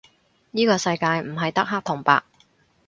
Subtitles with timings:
[0.51, 2.23] 依個世界唔係得黑同白